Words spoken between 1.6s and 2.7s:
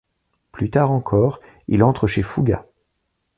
il entre chez Fouga.